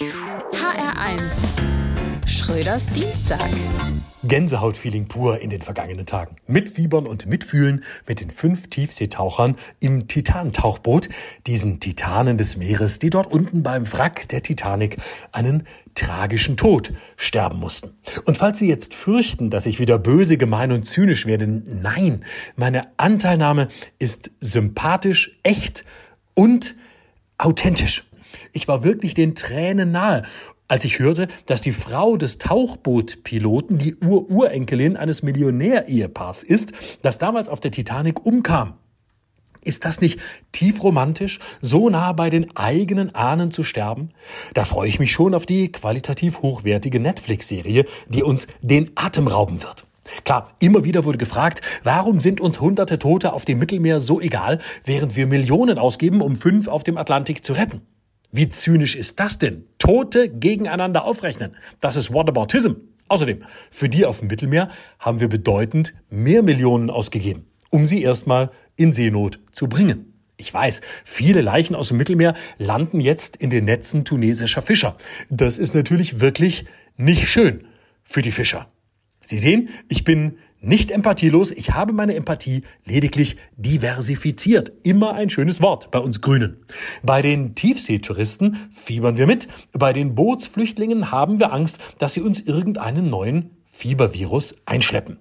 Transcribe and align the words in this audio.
HR1 0.00 1.32
Schröders 2.26 2.86
Dienstag. 2.86 3.50
Gänsehautfeeling 4.24 5.06
pur 5.06 5.40
in 5.40 5.50
den 5.50 5.60
vergangenen 5.60 6.06
Tagen. 6.06 6.36
Mitfiebern 6.46 7.06
und 7.06 7.26
mitfühlen 7.26 7.84
mit 8.06 8.20
den 8.20 8.30
fünf 8.30 8.68
Tiefseetauchern 8.68 9.56
im 9.80 10.08
Titan-Tauchboot, 10.08 11.10
diesen 11.46 11.78
Titanen 11.78 12.38
des 12.38 12.56
Meeres, 12.56 13.00
die 13.00 13.10
dort 13.10 13.30
unten 13.30 13.62
beim 13.62 13.92
Wrack 13.92 14.28
der 14.28 14.42
Titanic 14.42 14.96
einen 15.30 15.66
tragischen 15.94 16.56
Tod 16.56 16.94
sterben 17.18 17.60
mussten. 17.60 17.90
Und 18.24 18.38
falls 18.38 18.60
Sie 18.60 18.68
jetzt 18.68 18.94
fürchten, 18.94 19.50
dass 19.50 19.66
ich 19.66 19.78
wieder 19.78 19.98
böse, 19.98 20.38
gemein 20.38 20.72
und 20.72 20.84
zynisch 20.84 21.26
werde, 21.26 21.46
nein, 21.46 22.24
meine 22.56 22.86
Anteilnahme 22.96 23.68
ist 23.98 24.30
sympathisch, 24.40 25.38
echt 25.42 25.84
und 26.32 26.76
authentisch. 27.36 28.06
Ich 28.52 28.68
war 28.68 28.84
wirklich 28.84 29.14
den 29.14 29.34
Tränen 29.34 29.92
nahe, 29.92 30.22
als 30.68 30.84
ich 30.84 30.98
hörte, 30.98 31.28
dass 31.46 31.60
die 31.60 31.72
Frau 31.72 32.16
des 32.16 32.38
Tauchbootpiloten 32.38 33.78
die 33.78 33.96
Ururenkelin 33.96 34.96
eines 34.96 35.22
Millionärehepaars 35.22 36.42
ist, 36.42 36.72
das 37.02 37.18
damals 37.18 37.48
auf 37.48 37.60
der 37.60 37.70
Titanic 37.70 38.24
umkam. 38.24 38.74
Ist 39.64 39.84
das 39.84 40.00
nicht 40.00 40.18
tief 40.50 40.82
romantisch, 40.82 41.38
so 41.60 41.88
nah 41.88 42.12
bei 42.12 42.30
den 42.30 42.56
eigenen 42.56 43.14
Ahnen 43.14 43.52
zu 43.52 43.62
sterben? 43.62 44.10
Da 44.54 44.64
freue 44.64 44.88
ich 44.88 44.98
mich 44.98 45.12
schon 45.12 45.34
auf 45.34 45.46
die 45.46 45.70
qualitativ 45.70 46.42
hochwertige 46.42 46.98
Netflix-Serie, 46.98 47.84
die 48.08 48.22
uns 48.24 48.48
den 48.60 48.90
Atem 48.96 49.28
rauben 49.28 49.62
wird. 49.62 49.86
Klar, 50.24 50.48
immer 50.58 50.84
wieder 50.84 51.04
wurde 51.04 51.18
gefragt, 51.18 51.60
warum 51.84 52.20
sind 52.20 52.40
uns 52.40 52.60
hunderte 52.60 52.98
Tote 52.98 53.32
auf 53.32 53.44
dem 53.44 53.58
Mittelmeer 53.58 54.00
so 54.00 54.20
egal, 54.20 54.58
während 54.84 55.14
wir 55.16 55.26
Millionen 55.26 55.78
ausgeben, 55.78 56.22
um 56.22 56.34
fünf 56.34 56.66
auf 56.66 56.82
dem 56.82 56.98
Atlantik 56.98 57.44
zu 57.44 57.52
retten? 57.52 57.82
Wie 58.34 58.48
zynisch 58.48 58.96
ist 58.96 59.20
das 59.20 59.38
denn? 59.38 59.66
Tote 59.76 60.30
gegeneinander 60.30 61.04
aufrechnen. 61.04 61.54
Das 61.80 61.96
ist 61.96 62.14
Whataboutism. 62.14 62.72
Außerdem, 63.08 63.42
für 63.70 63.90
die 63.90 64.06
auf 64.06 64.20
dem 64.20 64.28
Mittelmeer 64.28 64.70
haben 64.98 65.20
wir 65.20 65.28
bedeutend 65.28 65.92
mehr 66.08 66.42
Millionen 66.42 66.88
ausgegeben, 66.88 67.44
um 67.68 67.84
sie 67.84 68.02
erstmal 68.02 68.50
in 68.76 68.94
Seenot 68.94 69.38
zu 69.52 69.68
bringen. 69.68 70.14
Ich 70.38 70.52
weiß, 70.52 70.80
viele 71.04 71.42
Leichen 71.42 71.76
aus 71.76 71.88
dem 71.88 71.98
Mittelmeer 71.98 72.32
landen 72.56 73.00
jetzt 73.00 73.36
in 73.36 73.50
den 73.50 73.66
Netzen 73.66 74.06
tunesischer 74.06 74.62
Fischer. 74.62 74.96
Das 75.28 75.58
ist 75.58 75.74
natürlich 75.74 76.20
wirklich 76.20 76.64
nicht 76.96 77.28
schön 77.28 77.66
für 78.02 78.22
die 78.22 78.32
Fischer. 78.32 78.66
Sie 79.20 79.38
sehen, 79.38 79.68
ich 79.90 80.04
bin 80.04 80.38
nicht 80.62 80.90
empathielos, 80.90 81.50
ich 81.50 81.72
habe 81.72 81.92
meine 81.92 82.14
Empathie 82.14 82.62
lediglich 82.86 83.36
diversifiziert. 83.56 84.72
Immer 84.84 85.14
ein 85.14 85.28
schönes 85.28 85.60
Wort 85.60 85.90
bei 85.90 85.98
uns 85.98 86.20
Grünen. 86.20 86.64
Bei 87.02 87.20
den 87.20 87.54
Tiefseetouristen 87.54 88.70
fiebern 88.72 89.16
wir 89.16 89.26
mit, 89.26 89.48
bei 89.72 89.92
den 89.92 90.14
Bootsflüchtlingen 90.14 91.10
haben 91.10 91.40
wir 91.40 91.52
Angst, 91.52 91.80
dass 91.98 92.14
sie 92.14 92.20
uns 92.20 92.40
irgendeinen 92.40 93.10
neuen 93.10 93.50
Fiebervirus 93.66 94.62
einschleppen. 94.64 95.18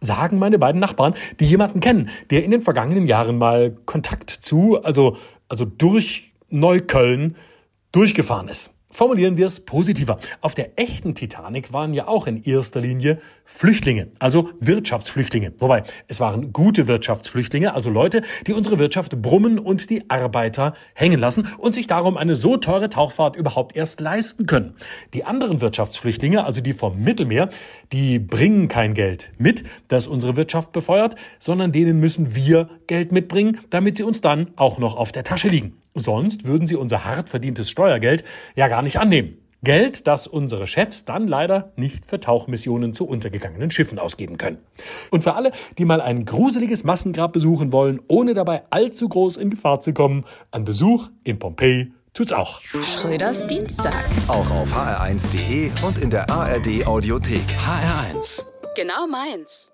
Sagen 0.00 0.38
meine 0.38 0.58
beiden 0.58 0.80
Nachbarn, 0.80 1.14
die 1.38 1.44
jemanden 1.44 1.80
kennen, 1.80 2.08
der 2.30 2.42
in 2.42 2.50
den 2.50 2.62
vergangenen 2.62 3.06
Jahren 3.06 3.38
mal 3.38 3.76
Kontakt 3.84 4.30
zu, 4.30 4.82
also, 4.82 5.16
also 5.48 5.64
durch 5.64 6.32
Neukölln 6.48 7.36
durchgefahren 7.92 8.48
ist. 8.48 8.74
Formulieren 8.92 9.38
wir 9.38 9.46
es 9.46 9.60
positiver. 9.60 10.18
Auf 10.42 10.54
der 10.54 10.78
echten 10.78 11.14
Titanic 11.14 11.72
waren 11.72 11.94
ja 11.94 12.08
auch 12.08 12.26
in 12.26 12.42
erster 12.42 12.82
Linie 12.82 13.18
Flüchtlinge, 13.46 14.08
also 14.18 14.50
Wirtschaftsflüchtlinge. 14.60 15.54
Wobei, 15.58 15.82
es 16.08 16.20
waren 16.20 16.52
gute 16.52 16.88
Wirtschaftsflüchtlinge, 16.88 17.74
also 17.74 17.88
Leute, 17.88 18.20
die 18.46 18.52
unsere 18.52 18.78
Wirtschaft 18.78 19.20
brummen 19.22 19.58
und 19.58 19.88
die 19.88 20.10
Arbeiter 20.10 20.74
hängen 20.94 21.18
lassen 21.18 21.48
und 21.56 21.74
sich 21.74 21.86
darum 21.86 22.18
eine 22.18 22.36
so 22.36 22.58
teure 22.58 22.90
Tauchfahrt 22.90 23.34
überhaupt 23.34 23.74
erst 23.74 24.02
leisten 24.02 24.44
können. 24.44 24.74
Die 25.14 25.24
anderen 25.24 25.62
Wirtschaftsflüchtlinge, 25.62 26.44
also 26.44 26.60
die 26.60 26.74
vom 26.74 27.02
Mittelmeer, 27.02 27.48
die 27.92 28.18
bringen 28.18 28.68
kein 28.68 28.92
Geld 28.92 29.32
mit, 29.38 29.64
das 29.88 30.06
unsere 30.06 30.36
Wirtschaft 30.36 30.72
befeuert, 30.72 31.14
sondern 31.38 31.72
denen 31.72 31.98
müssen 31.98 32.34
wir 32.34 32.68
Geld 32.88 33.10
mitbringen, 33.10 33.58
damit 33.70 33.96
sie 33.96 34.02
uns 34.02 34.20
dann 34.20 34.50
auch 34.56 34.76
noch 34.78 34.96
auf 34.96 35.12
der 35.12 35.24
Tasche 35.24 35.48
liegen. 35.48 35.81
Sonst 35.94 36.44
würden 36.44 36.66
sie 36.66 36.76
unser 36.76 37.04
hart 37.04 37.28
verdientes 37.28 37.70
Steuergeld 37.70 38.24
ja 38.54 38.68
gar 38.68 38.82
nicht 38.82 38.98
annehmen. 38.98 39.38
Geld, 39.64 40.08
das 40.08 40.26
unsere 40.26 40.66
Chefs 40.66 41.04
dann 41.04 41.28
leider 41.28 41.72
nicht 41.76 42.04
für 42.04 42.18
Tauchmissionen 42.18 42.94
zu 42.94 43.06
untergegangenen 43.06 43.70
Schiffen 43.70 44.00
ausgeben 44.00 44.36
können. 44.36 44.58
Und 45.10 45.22
für 45.22 45.34
alle, 45.34 45.52
die 45.78 45.84
mal 45.84 46.00
ein 46.00 46.24
gruseliges 46.24 46.82
Massengrab 46.82 47.32
besuchen 47.32 47.72
wollen, 47.72 48.00
ohne 48.08 48.34
dabei 48.34 48.62
allzu 48.70 49.08
groß 49.08 49.36
in 49.36 49.50
Gefahr 49.50 49.80
zu 49.80 49.92
kommen, 49.92 50.24
ein 50.50 50.64
Besuch 50.64 51.10
in 51.22 51.38
Pompeji 51.38 51.92
tut's 52.14 52.32
auch. 52.32 52.60
Schröders 52.60 53.46
Dienstag. 53.46 54.04
Auch 54.28 54.50
auf 54.50 54.72
hr1.de 54.72 55.70
und 55.86 55.98
in 55.98 56.10
der 56.10 56.28
ARD 56.30 56.86
Audiothek. 56.86 57.42
HR1. 57.58 58.42
Genau 58.76 59.06
meins. 59.06 59.71